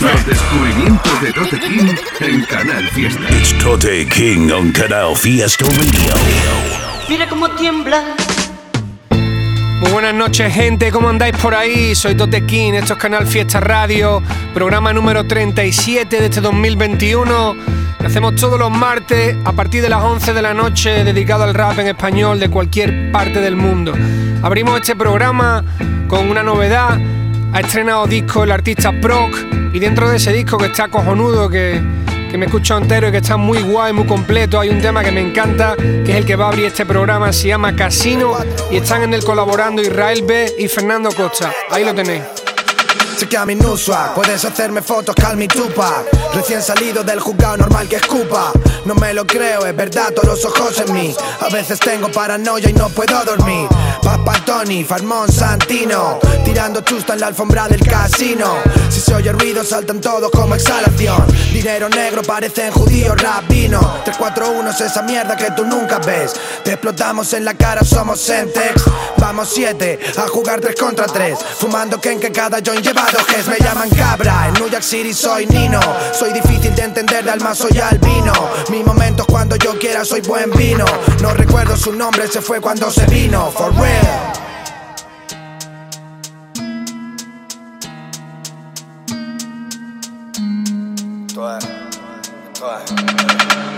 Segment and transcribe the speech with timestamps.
[0.00, 3.20] Los descubrimientos de Tote King en Canal Fiesta.
[3.30, 6.14] It's Tote King on Canal Fiesta Radio.
[7.08, 8.14] Mira cómo tiembla.
[9.80, 10.92] Muy buenas noches, gente.
[10.92, 11.96] ¿Cómo andáis por ahí?
[11.96, 12.74] Soy Tote King.
[12.74, 14.22] Esto es Canal Fiesta Radio,
[14.54, 17.54] programa número 37 de este 2021.
[17.98, 21.54] Lo hacemos todos los martes a partir de las 11 de la noche, dedicado al
[21.54, 23.94] rap en español de cualquier parte del mundo.
[24.42, 25.64] Abrimos este programa
[26.06, 26.96] con una novedad.
[27.52, 29.34] Ha estrenado disco el artista Proc
[29.72, 31.80] y dentro de ese disco que está cojonudo, que,
[32.30, 35.10] que me escucho entero y que está muy guay, muy completo, hay un tema que
[35.10, 38.36] me encanta, que es el que va a abrir este programa, se llama Casino
[38.70, 41.52] y están en él colaborando Israel B y Fernando Costa.
[41.70, 42.22] Ahí lo tenéis.
[43.18, 46.06] Sé que a mi nusua puedes hacerme fotos, call me Tupac.
[46.34, 48.52] Recién salido del juzgado normal que escupa.
[48.84, 51.14] No me lo creo, es verdad, todos los ojos en mí.
[51.40, 53.66] A veces tengo paranoia y no puedo dormir.
[54.02, 56.18] Papa Tony, Farmón Santino.
[56.44, 58.56] Tirando chusta en la alfombra del casino.
[58.88, 61.24] Si se oye ruido, saltan todos como exhalación.
[61.52, 63.80] Dinero negro, parecen judíos rabino.
[64.04, 66.34] 341 es esa mierda que tú nunca ves.
[66.64, 68.82] Te explotamos en la cara, somos Sentex.
[69.18, 71.38] Vamos siete a jugar 3 contra 3.
[71.58, 73.48] Fumando Ken que cada joint lleva dos Gs.
[73.48, 75.80] Me llaman cabra, en New York City soy Nino.
[76.12, 78.32] Soy difícil de entender, de alma soy albino.
[78.70, 80.84] Mi momento cuando yo quiera, soy buen vino.
[81.20, 83.52] No recuerdo su nombre, se fue cuando se vino.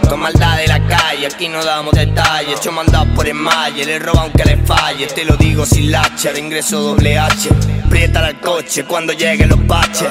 [0.08, 2.60] Con maldad de la calle, aquí no damos detalles.
[2.60, 5.06] Yo mandado por el malle, le roba aunque le falle.
[5.06, 7.48] Te lo digo sin lacha, de ingreso doble H.
[7.88, 10.08] Prieta al coche cuando lleguen los baches.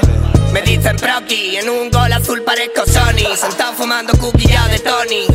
[0.54, 5.28] Me dicen Proki, en un gol azul parezco Sony Sentado fumando cookie ya de Tony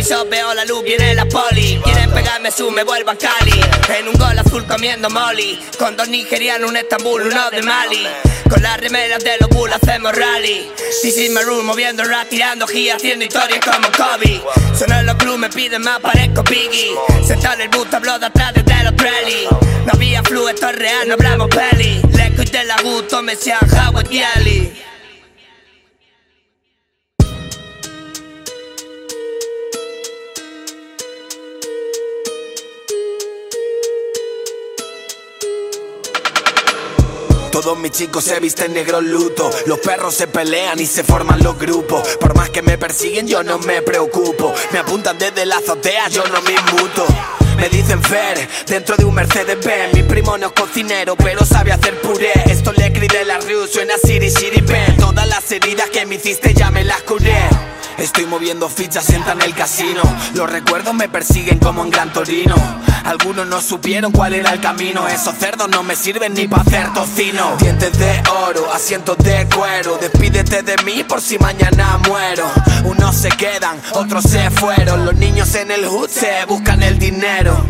[0.00, 1.80] retrovisor veo la luz, viene la poli.
[1.84, 3.60] Quieren pegarme su, me vuelvo a Cali.
[3.98, 5.60] En un gol azul comiendo molly.
[5.78, 8.06] Con dos nigerianos, un Estambul, uno de Mali.
[8.48, 10.70] Con las remeras de los bulls hacemos rally.
[11.02, 14.40] This is my room, moviendo rap, tirando gira Haciendo historias como Kobe.
[14.76, 16.94] Son en los clubs, me piden más, parezco Biggie.
[17.26, 19.48] Sentado en el bus, hablo de atrás desde los rally
[19.86, 22.00] No había flu, esto es real, no hablamos peli.
[22.12, 24.72] Le cuité la gusto, me sean Howard Yelly
[37.76, 39.50] Mis chicos se visten negro luto.
[39.66, 42.16] Los perros se pelean y se forman los grupos.
[42.20, 44.52] Por más que me persiguen, yo no me preocupo.
[44.72, 47.06] Me apuntan desde la azotea, yo no me inmuto.
[47.56, 51.72] Me dicen Fer, dentro de un Mercedes Benz Mi primo no es cocinero, pero sabe
[51.72, 56.06] hacer puré Esto le de la Rue, suena Siri Siri Pen Todas las heridas que
[56.06, 57.36] me hiciste ya me las curé
[58.00, 60.00] Estoy moviendo fichas, sienta en el casino.
[60.34, 62.54] Los recuerdos me persiguen como en Gran Torino.
[63.04, 65.06] Algunos no supieron cuál era el camino.
[65.06, 67.56] Esos cerdos no me sirven ni para hacer tocino.
[67.58, 69.98] Dientes de oro, asientos de cuero.
[70.00, 72.50] Despídete de mí por si mañana muero.
[72.84, 75.04] Unos se quedan, otros se fueron.
[75.04, 77.66] Los niños en el hood se buscan el dinero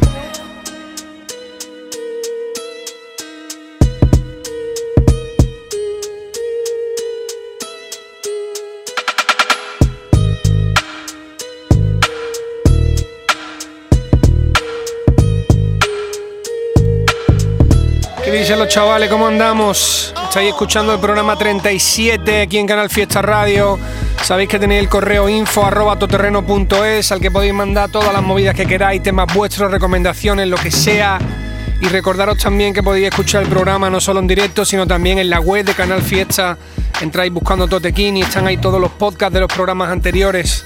[18.70, 19.10] chavales?
[19.10, 20.14] ¿Cómo andamos?
[20.28, 23.80] Estáis escuchando el programa 37 aquí en Canal Fiesta Radio.
[24.22, 28.54] Sabéis que tenéis el correo info arroba toterreno.es al que podéis mandar todas las movidas
[28.54, 31.18] que queráis, temas vuestros, recomendaciones, lo que sea.
[31.80, 35.30] Y recordaros también que podéis escuchar el programa no solo en directo, sino también en
[35.30, 36.56] la web de Canal Fiesta.
[37.00, 40.64] Entráis buscando Totequín y están ahí todos los podcasts de los programas anteriores.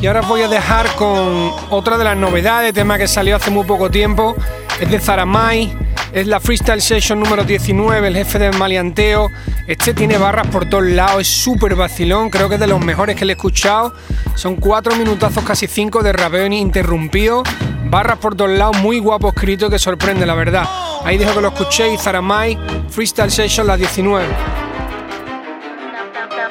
[0.00, 3.50] Y ahora os voy a dejar con otra de las novedades, tema que salió hace
[3.50, 4.36] muy poco tiempo.
[4.80, 5.81] Es de Zaramay,
[6.12, 9.30] es la Freestyle Session número 19, el jefe del maleanteo.
[9.66, 13.16] Este tiene barras por todos lados, es súper vacilón, creo que es de los mejores
[13.16, 13.94] que le he escuchado.
[14.34, 17.42] Son cuatro minutazos, casi cinco de rapeo ininterrumpido.
[17.84, 20.64] Barras por todos lados, muy guapo escrito que sorprende, la verdad.
[21.04, 22.58] Ahí dejo que lo escuchéis, Zaramay,
[22.88, 24.26] Freestyle Session, la 19.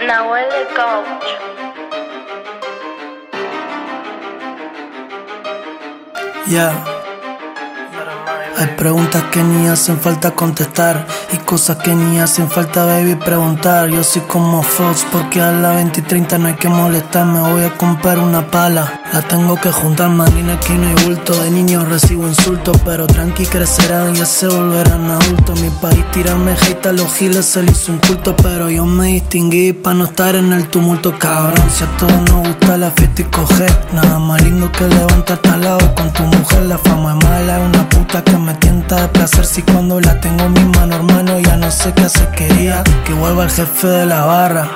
[0.07, 1.25] Nahuel el coach.
[6.47, 6.90] Ya.
[8.57, 13.89] Hay preguntas que ni hacen falta contestar y cosas que ni hacen falta baby preguntar.
[13.89, 17.25] Yo soy como Fox porque a las 20 y 30 no hay que molestar.
[17.25, 21.33] Me voy a comprar una pala La tengo que juntar, manina, aquí no hay bulto.
[21.41, 25.59] De niño recibo insultos, pero tranqui crecerán, ya se volverán adultos.
[25.59, 29.07] Mi país tirarme hate a los giles, se le hizo un culto, pero yo me
[29.07, 31.69] distinguí para no estar en el tumulto, cabrón.
[31.73, 35.61] Si a todos nos gusta la fiesta y coger, nada más lindo que levantarte al
[35.61, 36.63] lado con tu mujer.
[36.63, 39.45] La fama es mala, es una puta que me tienta de placer.
[39.45, 42.29] Si cuando la tengo en mi mano, hermano, ya no sé qué hacer.
[42.31, 44.69] Quería que vuelva el jefe de la barra.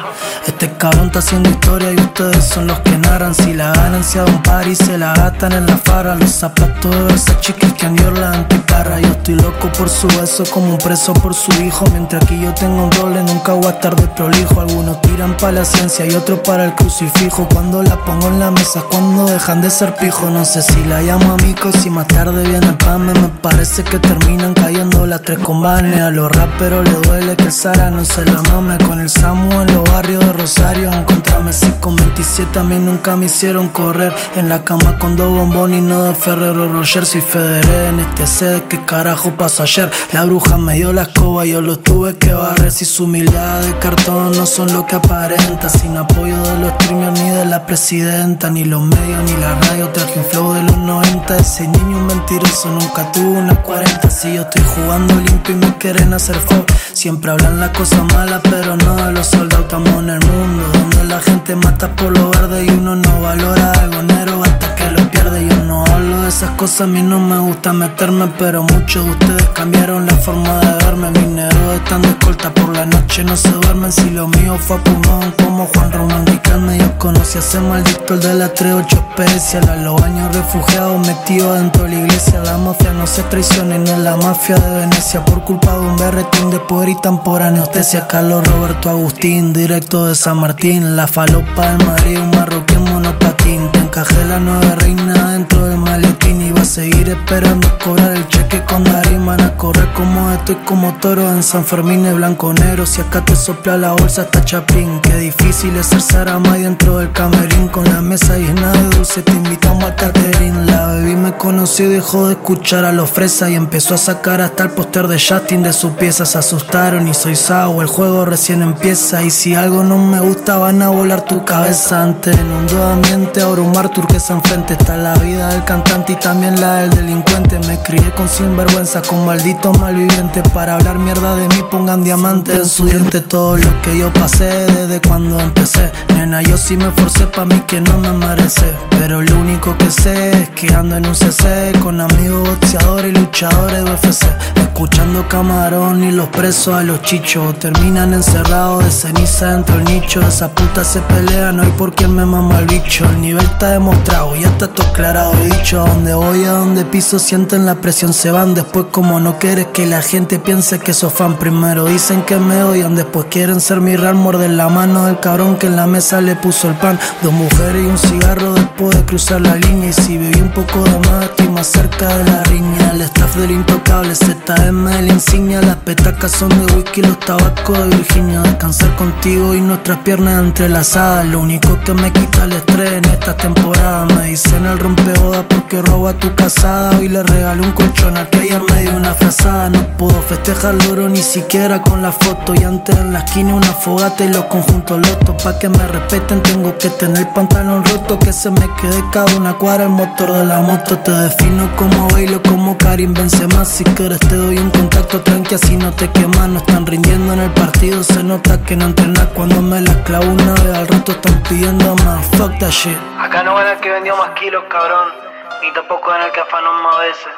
[0.48, 3.33] Este cabrón está haciendo historia y ustedes son los que narran.
[3.33, 6.16] Si la ganan, se un par y se la gatan en la farra.
[6.16, 9.00] Los zapatos de esa chica que andió la antiparra.
[9.00, 11.86] Yo estoy loco por su beso como un preso por su hijo.
[11.92, 14.62] Mientras que yo tengo un doble, nunca voy a estar de prolijo.
[14.62, 17.48] Algunos tiran para la ciencia y otros para el crucifijo.
[17.51, 20.30] Cuando la pongo en la mesa, cuando dejan de ser pijo.
[20.30, 23.06] No sé si la llamo amigo, si más tarde viene el pan.
[23.06, 23.13] Me
[23.55, 26.01] parece que terminan cayendo las tres combanes.
[26.01, 28.77] A los raperos le duele que el Sara no se la mame.
[28.79, 30.91] Con el Samu en los barrios de Rosario.
[30.91, 34.13] Encontrame si con 27 a mí nunca me hicieron correr.
[34.35, 37.05] En la cama con dos bombones y no de Ferrero Roger.
[37.05, 39.89] Soy Federer en este sed, ¿qué carajo pasó ayer?
[40.11, 42.71] La bruja me dio la escoba, yo lo tuve que barrer.
[42.73, 45.69] Si su humildad de cartón no son lo que aparenta.
[45.69, 49.87] Sin apoyo de los streamers ni de la presidenta, ni los medios ni la radio.
[49.89, 51.37] Traje un flow de los 90.
[51.37, 54.09] Ese niño mentiroso nunca tuvo una 40.
[54.09, 56.69] Si yo estoy jugando limpio y me quieren hacer fuck.
[56.94, 59.65] Siempre hablan la cosa mala, pero no de los soldados.
[59.65, 63.71] Estamos en el mundo donde la gente mata por lo verde y uno no valora
[63.74, 65.47] algo negro hasta que lo pierde.
[65.47, 69.12] Yo no hablo de esas cosas, a mí no me gusta meterme, pero muchos de
[69.12, 70.84] ustedes cambiaron la forma de verme.
[70.95, 73.92] Negros están de escolta por la noche, no se duermen.
[73.92, 76.77] Si lo mío fue a pulmón, como Juan Román Ricarme.
[76.77, 79.69] Yo conocí a ese maldito el de la 38 especial.
[79.69, 82.39] A los años refugiados metidos dentro de la iglesia.
[82.45, 85.25] La mafia no se traiciona y no es la mafia de Venecia.
[85.25, 86.95] Por culpa de un berretín de poder y
[87.25, 88.07] por anestesia.
[88.07, 90.95] Carlos Roberto Agustín, directo de San Martín.
[90.95, 93.69] La falopa del Madrid, un marroquín monopatín.
[93.74, 96.44] Te encajé la nueva reina dentro del maletín.
[96.65, 99.25] Seguir esperando cobrar el cheque con Darín.
[99.25, 102.85] Van a correr como estoy como toro en San Fermín, es blanco negro.
[102.85, 105.00] Si acá te sopla la bolsa, está chapín.
[105.01, 107.67] Qué difícil es ser Saramay dentro del camerín.
[107.67, 110.65] Con la mesa llena de dulce, te invitamos al catering.
[110.65, 113.51] La baby me conoció dejó de escuchar a los fresas.
[113.51, 116.29] Y empezó a sacar hasta el póster de Justin de sus piezas.
[116.29, 119.21] Se asustaron y soy Sao, el juego recién empieza.
[119.21, 122.35] Y si algo no me gusta, van a volar tu cabeza antes.
[122.38, 124.73] En un ambiente, abrumar turquesa enfrente.
[124.73, 127.59] Está la vida del cantante y también la del delincuente.
[127.59, 130.41] Me crié con sinvergüenza, con maldito malviviente.
[130.53, 133.21] Para hablar mierda de mí, pongan diamante en su diente.
[133.21, 135.91] Todo lo que yo pasé desde cuando empecé.
[136.15, 138.73] Nena, yo sí me forcé pa' mí que no me merece.
[138.91, 143.15] Pero lo único que sé es que ando en un CC con amigos boxeadores y
[143.15, 144.25] luchadores de UFC.
[144.55, 147.57] Escuchando camarón y los presos a los chichos.
[147.59, 150.21] Terminan encerrados de ceniza dentro del nicho.
[150.21, 153.05] Esa puta se pelea, no hay por quién me mama el bicho.
[153.05, 155.33] El nivel está demostrado, ya está todo aclarado.
[155.43, 158.53] Dicho a donde voy, donde piso, sienten la presión, se van.
[158.53, 161.38] Después, como no quieres que la gente piense que sos fan.
[161.38, 164.15] Primero dicen que me odian, después quieren ser mi real.
[164.15, 167.00] Morder la mano del cabrón que en la mesa le puso el pan.
[167.21, 169.89] Dos mujeres y un cigarro después de cruzar la línea.
[169.89, 172.91] Y si bebí un poco de más, estoy más cerca de la riña.
[172.94, 175.62] El staff del intocable, ZM de la insignia.
[175.62, 178.41] Las petacas son de whisky, los tabacos de Virginia.
[178.41, 181.25] Descansar contigo y nuestras piernas entrelazadas.
[181.25, 184.06] Lo único que me quita el estrés en esta temporada.
[184.06, 186.97] Me dicen el rompeboda porque roba tu casada.
[186.97, 189.69] Hoy le regalo un colchón al que ayer me dio una frazada.
[189.69, 192.53] No puedo festejar oro ni siquiera con la foto.
[192.53, 195.41] Y antes en la esquina una fogata y los conjuntos lotos.
[195.43, 198.19] Pa' que me respeten tengo que tener pantalón roto.
[198.19, 200.98] Que se me quede cada una cuadra el motor de la moto.
[201.00, 203.13] Te defino como bailo, como Karim
[203.55, 206.50] más Si quieres te doy un contacto tranqui así no te quemas.
[206.50, 210.29] No están rindiendo en el partido, se nota que no entrenas cuando me la clavo
[210.29, 210.75] una vez.
[210.75, 212.25] Al rato están pidiendo más.
[212.38, 212.98] Fuck that shit.
[213.19, 215.35] Acá no van el que vendió más kilos, cabrón.
[215.65, 217.34] Ni tampoco van el que afanó más veces.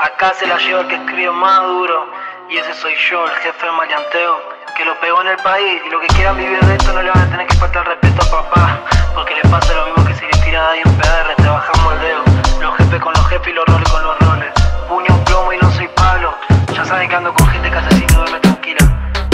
[0.00, 2.06] Acá se la lleva el que escribe más duro.
[2.48, 4.40] Y ese soy yo, el jefe del maleanteo.
[4.74, 5.82] Que lo pegó en el país.
[5.84, 8.22] Y lo que quieran vivir de esto no le van a tener que faltar respeto
[8.22, 8.80] a papá.
[9.14, 11.34] Porque le pasa lo mismo que si le tira ahí en PR.
[11.36, 12.22] Te bajamos el dedo.
[12.62, 14.52] Los jefes con los jefes y los roles con los roles.
[14.88, 16.34] Puño, plomo y no soy Pablo.
[16.72, 18.80] Ya saben que ando con gente que asesino y duerme tranquila.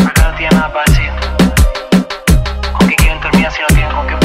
[0.04, 1.12] Acá no tiene nada para decir.
[2.76, 4.21] Con qué quieren terminar si no tienen con qué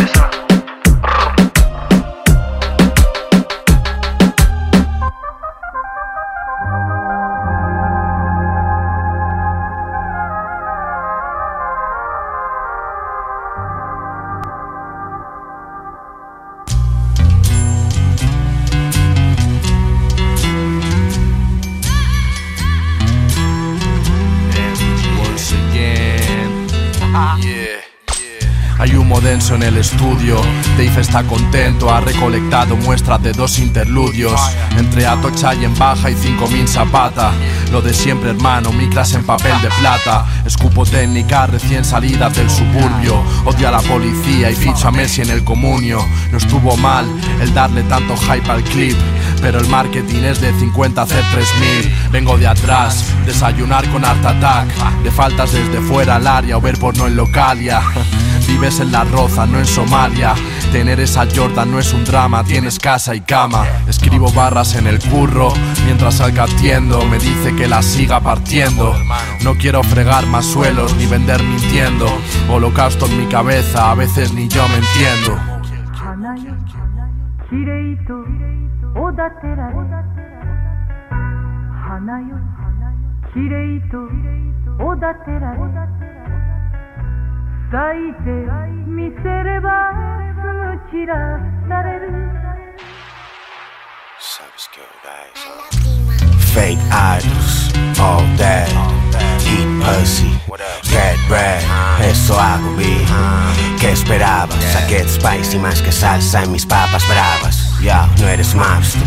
[31.18, 34.40] está contento, ha recolectado muestras de dos interludios.
[34.78, 37.32] Entre Atocha y en baja y 5000 zapata.
[37.72, 40.26] Lo de siempre, hermano, micras en papel de plata.
[40.46, 43.24] Escupo técnica recién salida del suburbio.
[43.46, 46.06] Odio a la policía y ficho a Messi en el comunio.
[46.32, 47.08] No estuvo mal
[47.42, 48.98] el darle tanto hype al clip.
[49.42, 52.12] Pero el marketing es de 50 a hacer 3000.
[52.12, 54.68] Vengo de atrás, desayunar con Art Attack.
[55.04, 57.82] De faltas desde fuera al área o ver porno en localia.
[58.48, 60.34] Vives en la roza, no en Somalia.
[60.72, 63.66] Tener esa Jordan no es un drama, tienes casa y cama.
[63.88, 65.54] Escribo barras en el curro
[65.86, 67.04] mientras salga atiendo.
[67.06, 68.94] Me dice que la siga partiendo.
[69.44, 72.08] No quiero fregar más suelos ni vender mintiendo.
[72.50, 75.38] Holocausto en mi cabeza, a veces ni yo me entiendo.
[87.67, 89.71] きれいとおだてられ花よきれいとおだてられ咲いてみせれば
[90.35, 91.15] すぐ散ら
[91.69, 92.13] される
[96.55, 98.69] Fake idols, all that.
[99.43, 100.31] Eat pussy,
[100.91, 101.63] get bread,
[102.01, 103.05] eso hago vi.
[103.81, 104.63] ¿Qué esperabas?
[104.63, 107.66] Saqué spicy más que salsa en mis papas bravas.
[107.82, 109.02] Ya, no eres mobster,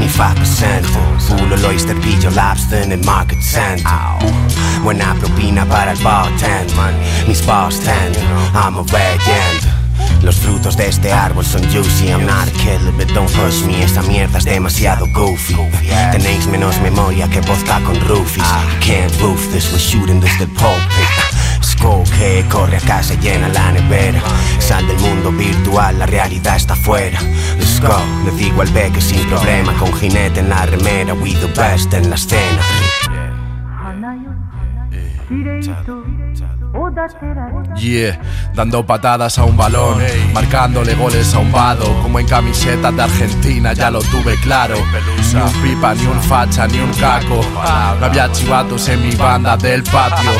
[0.00, 1.38] ni 5%.
[1.38, 3.84] Pulo el oyster, pillo lobster en el market center.
[4.82, 6.94] Buena propina para el bartender.
[7.28, 8.22] Mis bars tender,
[8.54, 9.84] I'm a legend.
[10.22, 13.82] Los frutos de este árbol son juicy I'm not a killer but don't push me
[13.82, 15.54] Esta mierda es demasiado goofy
[16.12, 18.46] Tenéis menos memoria que vodka con roofies
[18.80, 21.23] Can't roof this, we're shooting this del pulpit
[21.64, 24.20] Scope que corre acá, se llena la nevera.
[24.58, 27.18] Sal del mundo virtual, la realidad está afuera.
[27.58, 29.72] Let's go, le digo al beque sin problema.
[29.74, 32.60] Con jinete en la remera, we the best en la escena.
[37.76, 38.20] Yeah,
[38.54, 40.02] dando patadas a un balón,
[40.32, 44.74] marcándole goles a un vado, como en camiseta de Argentina, ya lo tuve claro.
[45.32, 47.40] Ni un pipa, ni un facha, ni un caco.
[48.00, 50.30] No había chivatos en mi banda del patio.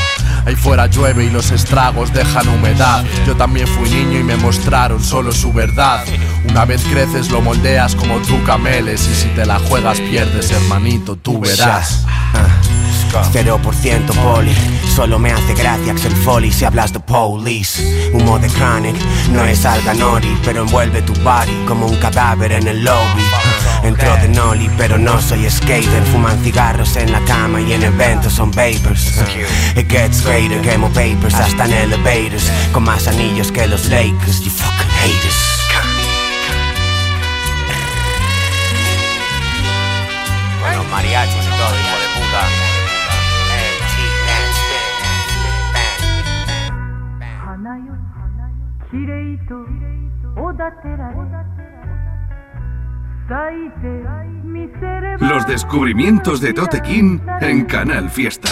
[0.46, 3.04] Ahí fuera llueve y los estragos dejan humedad.
[3.26, 6.04] Yo también fui niño y me mostraron solo su verdad.
[6.48, 11.16] Una vez creces lo moldeas como tú cameles y si te la juegas pierdes, hermanito,
[11.16, 12.04] tú verás.
[13.32, 14.54] 0% poli,
[14.94, 18.10] solo me hace gracia Axel Foley si hablas de police.
[18.12, 18.96] Humo de chronic,
[19.32, 23.22] no es alganori Pero envuelve tu body como un cadáver en el lobby.
[23.82, 26.02] Entro de noli, pero no soy skater.
[26.12, 29.20] Fuman cigarros en la cama y en eventos son vapors.
[29.76, 32.50] It gets greater, quemo papers hasta en elevators.
[32.72, 35.54] Con más anillos que los Lakers, you fucking haters.
[40.62, 41.43] Con los
[55.20, 58.48] Los descubrimientos de Tote King en Canal Fiesta.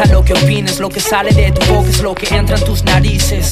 [0.00, 2.64] Analiza lo que opines, lo que sale de tu boca es lo que entra en
[2.64, 3.50] tus narices.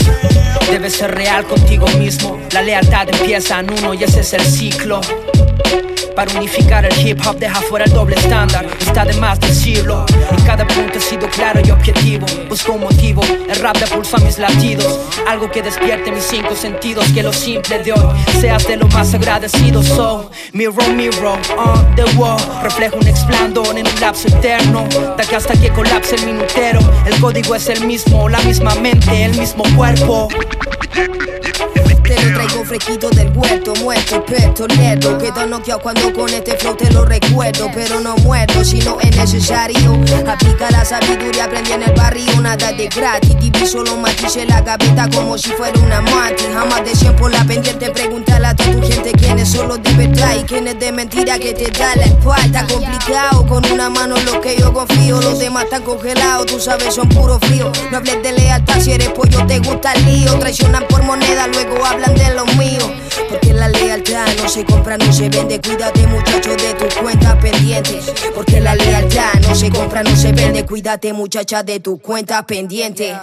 [0.71, 2.39] Debes ser real contigo mismo.
[2.53, 5.01] La lealtad empieza en uno y ese es el ciclo.
[6.19, 8.67] Para unificar el hip hop deja fuera el doble estándar.
[8.81, 10.05] Está de más decirlo.
[10.37, 12.27] En cada punto he sido claro y objetivo.
[12.49, 14.99] Busco un motivo, el rap depulsa mis latidos.
[15.29, 17.07] Algo que despierte mis cinco sentidos.
[17.13, 19.81] Que lo simple de hoy seas de lo más agradecido.
[19.81, 22.41] So, mirror, mirror, on the wall.
[22.65, 24.89] Reflejo un explandón en un lapso eterno.
[25.17, 26.27] De aquí hasta que colapse el
[27.07, 30.29] El código es el mismo, la misma mente, el mismo cuerpo
[32.09, 35.19] Te lo Traigo fresquito del huerto, muerto, pesto, lerdo.
[35.19, 37.71] Quedo noqueado cuando con este flow te lo recuerdo.
[37.75, 39.93] Pero no muerto si no es necesario.
[40.27, 43.37] Aplica la sabiduría, aprendí en el barrio, nada de gratis.
[43.39, 46.45] Diviso los matices la gaveta como si fuera una mati.
[46.51, 50.35] Jamás de 100 por la pendiente, pregúntale a tu gente quiénes son los de verdad
[50.41, 52.67] y quiénes de mentira que te da la espalda.
[52.73, 55.21] Complicado, con una mano en lo que yo confío.
[55.21, 57.71] Los demás están congelados, tú sabes, son puro frío.
[57.91, 60.39] No hables de lealtad si eres pollo, te gusta el lío.
[60.39, 62.91] Traicionan por moneda, luego hablan de los míos.
[63.29, 65.61] Porque la lealtad no se compra, no se vende.
[65.61, 68.13] Cuídate, muchacho, de tus cuentas pendientes.
[68.35, 70.65] Porque la lealtad no se compra, no se vende.
[70.65, 73.17] Cuídate, muchacha, de tus cuentas pendientes.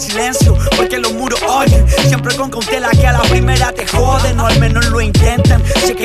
[0.00, 0.56] Silencio,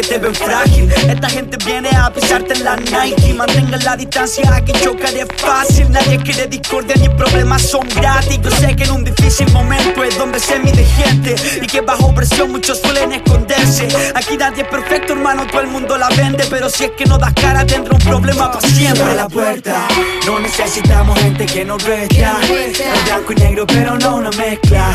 [0.07, 3.33] te ven frágil, esta gente viene a pisarte en la Nike.
[3.33, 5.91] Mantenga la distancia, que chocaré fácil.
[5.91, 8.39] Nadie quiere discordia ni problemas son gratis.
[8.41, 12.13] Yo sé que en un difícil momento es donde se mide gente, y que bajo
[12.13, 13.87] presión muchos suelen esconderse.
[14.15, 17.17] Aquí nadie es perfecto, hermano, todo el mundo la vende, pero si es que no
[17.17, 19.15] das cara, tendrá un problema para siempre.
[19.15, 19.87] La puerta,
[20.25, 22.37] no necesitamos gente que nos resta.
[22.43, 24.93] Es blanco y negro, pero no una mezcla.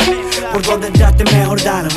[0.52, 1.88] Por donde entraste, mejor da la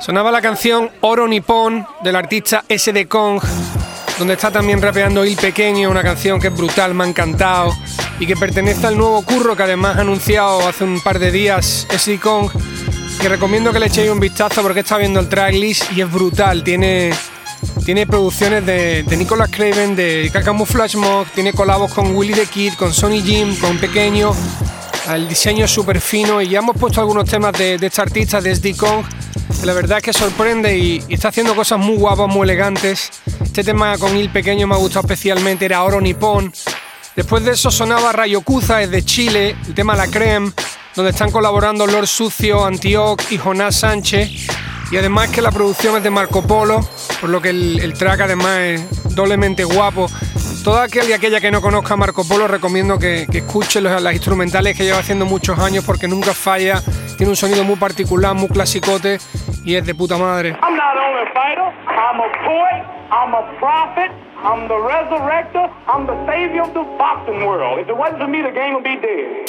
[0.00, 3.38] Sonaba la canción Oro Nippon del artista SD Kong,
[4.18, 7.76] donde está también rapeando Il Pequeño, una canción que es brutal, me ha encantado
[8.18, 11.86] y que pertenece al nuevo curro que además ha anunciado hace un par de días
[11.90, 12.50] SD Kong,
[13.20, 16.64] que recomiendo que le echéis un vistazo porque está viendo el tracklist y es brutal,
[16.64, 17.10] tiene,
[17.84, 22.72] tiene producciones de, de Nicolas Craven, de Camouflage Mob, tiene colabos con Willy the Kid,
[22.72, 24.32] con Sonny Jim, con Pequeño,
[25.16, 28.40] el diseño es súper fino y ya hemos puesto algunos temas de, de este artista,
[28.40, 29.04] de SD Kong,
[29.64, 33.10] la verdad es que sorprende y, está haciendo cosas muy guapas, muy elegantes.
[33.42, 36.52] Este tema con Il Pequeño me ha gustado especialmente, era Oro Nippon.
[37.14, 40.52] Después de eso sonaba Rayokuza, es de Chile, el tema La Creme,
[40.96, 44.48] donde están colaborando Lord Sucio, Antioch y Jonás Sánchez.
[44.90, 46.80] Y además que la producción es de Marco Polo,
[47.20, 50.08] por lo que el, el track además es doblemente guapo.
[50.64, 54.00] Todo aquel y aquella que no conozca a Marco Polo recomiendo que, que escuche los-
[54.02, 56.82] las instrumentales que lleva haciendo muchos años porque nunca falla,
[57.16, 59.18] tiene un sonido muy particular, muy clasicote
[59.64, 60.50] y es de puta madre.
[60.62, 64.10] I'm not only a fighter, I'm a poet, I'm a prophet,
[64.44, 67.78] I'm the resurrector, I'm the savior of the boxing world.
[67.80, 69.46] If it wasn't for me, the game would be dead.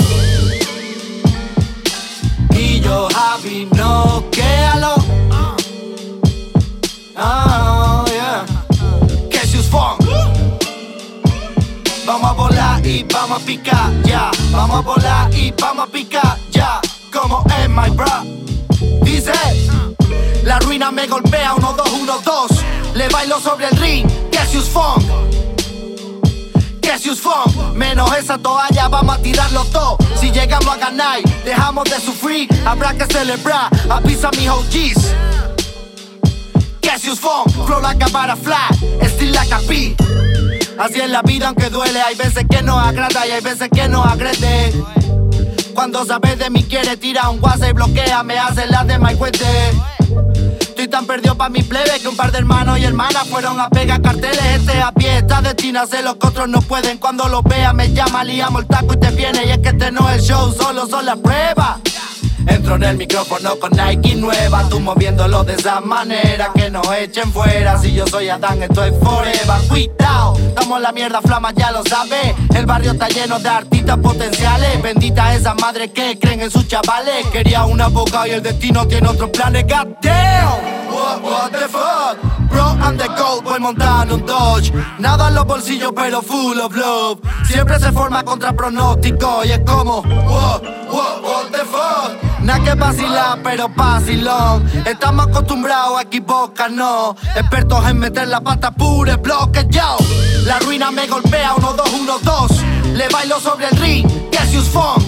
[2.53, 4.95] Y yo, Javi, no, quédalo.
[7.17, 8.45] Oh, yeah.
[9.29, 10.10] Cassius Funk.
[12.83, 14.31] Y vamos a picar, ya.
[14.51, 16.81] Vamos a volar y vamos a picar, ya.
[17.11, 18.23] Como es, my bro.
[19.03, 19.33] Dice,
[20.43, 22.51] la ruina me golpea, 1, 2, 1, 2.
[22.95, 24.09] Le bailo sobre el ring,
[24.73, 25.03] Funk.
[26.81, 29.97] Cassius Funk, menos esa toalla, vamos a tirarlo todo.
[30.19, 33.69] Si llegamos a ganar, dejamos de sufrir, habrá que celebrar.
[33.89, 35.15] Avisa mis OGs.
[36.81, 39.95] Cassius Funk, flow like a butterfly, still like a bee.
[40.77, 43.87] Así es la vida, aunque duele, hay veces que nos agrada y hay veces que
[43.87, 44.73] nos agrede.
[45.73, 49.15] Cuando sabes de mí, quiere tirar un WhatsApp y bloquea, me hace la de my
[49.15, 49.45] cuente.
[50.59, 53.69] Estoy tan perdido pa' mi plebe que un par de hermanos y hermanas fueron a
[53.69, 54.43] pegar carteles.
[54.55, 56.97] Este a pie está destinado a hacer lo que otros no pueden.
[56.97, 59.45] Cuando lo vea, me llama, liamos el taco y te viene.
[59.45, 61.81] Y es que este no es el show, solo son las pruebas.
[62.47, 67.31] Entro en el micrófono con Nike nueva, tú moviéndolo de esa manera que nos echen
[67.31, 67.77] fuera.
[67.77, 69.67] Si yo soy Adán, esto es forever.
[69.67, 72.35] Cuidado, como la mierda flama, ya lo sabe.
[72.53, 74.81] El barrio está lleno de artistas potenciales.
[74.81, 77.25] Bendita esa madre que creen en sus chavales.
[77.27, 79.63] Quería un abogado y el destino tiene otros planes.
[79.63, 80.47] God damn,
[80.89, 82.17] what, what the fuck?
[82.49, 84.73] Bro, I'm the gold, voy montando un Dodge.
[84.99, 87.19] Nada en los bolsillos, pero full of love.
[87.47, 92.40] Siempre se forma contra pronóstico y es como, what, what the fuck?
[92.43, 94.69] Nada que vacilar, pero vacilón.
[94.85, 97.15] Estamos acostumbrados a equivocarnos.
[97.35, 99.97] Expertos en meter la pata pura, bloque yo.
[100.45, 102.51] La ruina me golpea, uno, dos, uno, dos.
[102.93, 105.03] Le bailo sobre el ring, Cassius Funk.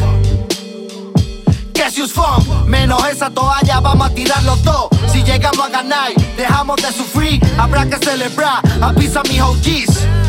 [1.74, 4.88] Cassius Funk, menos esa toalla, vamos a tirar los dos.
[5.12, 8.62] Si llegamos a ganar, dejamos de sufrir, habrá que celebrar.
[8.82, 10.23] Avisa mis OGs.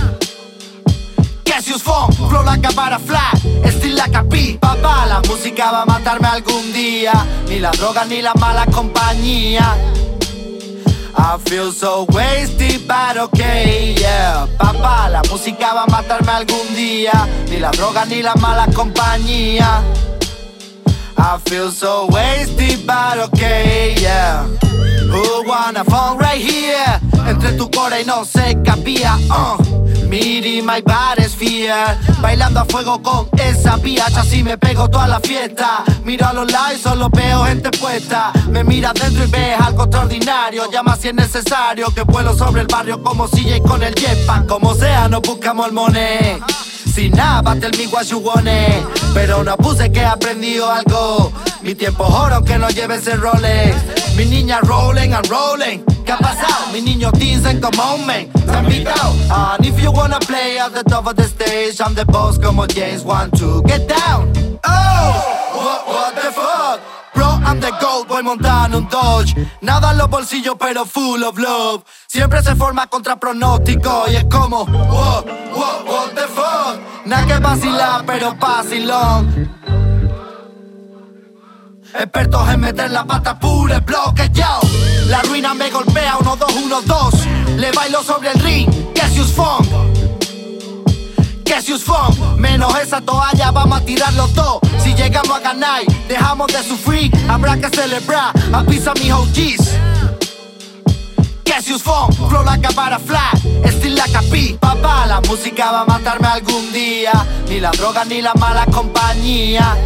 [1.55, 3.31] Cassius Funk, flow like a butterfly,
[3.71, 4.59] still like a bee.
[4.59, 7.13] Papá, la música va a matarme algún día.
[7.49, 9.63] Ni la droga ni la mala compañía.
[11.17, 14.49] I feel so wasted, but okay, yeah.
[14.59, 17.13] Papá, la música va a matarme algún día.
[17.49, 19.81] Ni la droga ni la mala compañía.
[21.17, 24.45] I feel so wasted, but okay, yeah.
[25.09, 26.64] Who wanna phone right here?
[27.45, 30.09] Entre tu core y no se capía, uh.
[30.09, 30.83] Miri my
[31.29, 36.33] fear Bailando a fuego con esa piacha Así me pego toda la fiesta Miro a
[36.33, 41.09] los y solo veo gente puesta Me miras dentro y ves algo extraordinario Llama si
[41.09, 45.21] es necesario Que vuelo sobre el barrio como CJ con el jetpack Como sea, no
[45.21, 46.41] buscamos el money
[46.95, 47.57] sin nada,
[48.09, 48.87] you want it.
[49.15, 51.33] Pero no puse que he aprendido algo.
[51.61, 54.15] Mi tiempo oro que no lleve ese Rolex.
[54.17, 55.94] Mi niña rolling and rolling.
[56.05, 56.73] ¿Qué ha pasado?
[56.73, 58.31] Mi niño dicen come on man.
[58.45, 58.67] Se han.
[59.57, 62.67] And if you wanna play at the top of the stage, I'm the boss como
[62.67, 64.33] James want to get down.
[64.65, 65.15] Oh,
[65.55, 66.81] what, what the fuck?
[67.15, 69.35] Bro, I'm the gold, voy montando un Dodge.
[69.61, 71.85] Nada en los bolsillos, pero full of love.
[72.07, 76.81] Siempre se forma contra pronóstico y es como, what, what, what the fuck?
[77.07, 79.44] Nada que vacilar, pero vacilón.
[81.97, 84.59] Expertos en meter la pata pura, bloque yo.
[85.07, 87.15] La ruina me golpea, uno, dos, uno, dos.
[87.57, 89.69] Le bailo sobre el ring, Cassius Funk.
[91.45, 94.59] Cassius Funk, menos esa toalla, vamos a tirar los dos.
[94.83, 98.33] Si llegamos a ganar, dejamos de sufrir, habrá que celebrar.
[98.53, 99.71] Avisa mis OGs.
[101.45, 104.59] Cassius Funk, flow like a butterfly, still like a bee.
[104.59, 107.13] Papá, la música va a matarme algún día.
[107.49, 109.77] Ni la droga ni la mala compañía.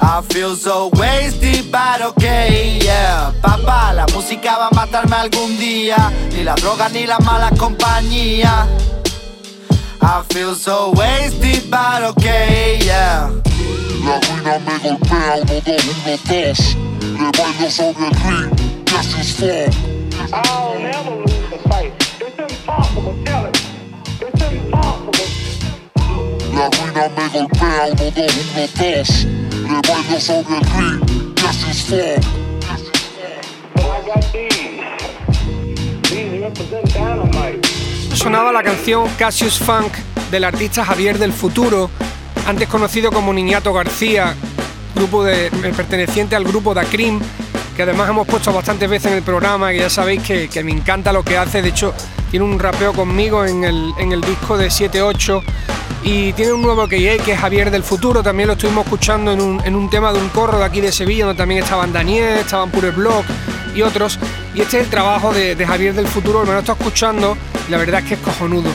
[0.00, 3.32] I feel so wasted, but okay, yeah.
[3.42, 6.12] Papá, la música va a matarme algún día.
[6.32, 8.66] Ni la droga ni la mala compañía.
[10.00, 13.30] I feel so wasted, but okay, yeah.
[14.04, 16.76] La ruina me golpea, uno, dos, uno, dos.
[17.18, 19.74] Le bailo sobre el ring, Cassius Funk.
[20.32, 21.92] I'll never lose the fight.
[22.20, 23.60] It's impossible, tell it.
[24.20, 25.26] It's impossible.
[26.54, 29.47] La ruina me golpea, uno, dos, uno, dos.
[29.68, 31.88] Le bailo sobre el ring, Cassius
[36.94, 37.68] dynamite.
[38.14, 39.92] Sonaba la canción Cassius Funk
[40.30, 41.90] del artista Javier del Futuro,
[42.46, 44.34] antes conocido como Niñato García,
[44.94, 49.70] grupo de, perteneciente al grupo Da que además hemos puesto bastantes veces en el programa,
[49.70, 51.92] que ya sabéis que, que me encanta lo que hace, de hecho
[52.30, 55.42] tiene un rapeo conmigo en el, en el disco de 7-8
[56.02, 59.40] y tiene un nuevo que que es Javier del Futuro, también lo estuvimos escuchando en
[59.40, 62.38] un, en un tema de un corro de aquí de Sevilla, donde también estaban Daniel,
[62.38, 63.24] estaban Pure Block
[63.74, 64.18] y otros,
[64.54, 67.36] y este es el trabajo de, de Javier del Futuro, me lo estoy escuchando
[67.66, 68.70] y la verdad es que es cojonudo.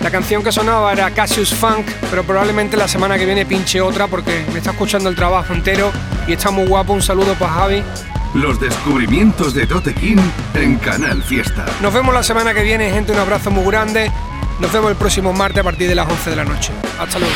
[0.00, 4.06] La canción que sonaba era Cassius Funk, pero probablemente la semana que viene pinche otra
[4.06, 5.90] porque me está escuchando el trabajo entero
[6.26, 6.92] y está muy guapo.
[6.92, 7.82] Un saludo para Javi.
[8.34, 10.18] Los descubrimientos de Tote King
[10.54, 11.64] en Canal Fiesta.
[11.80, 13.12] Nos vemos la semana que viene, gente.
[13.12, 14.12] Un abrazo muy grande.
[14.60, 16.72] Nos vemos el próximo martes a partir de las 11 de la noche.
[16.98, 17.34] Hasta luego.